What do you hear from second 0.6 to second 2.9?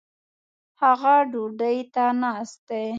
هغه ډوډي ته ناست دي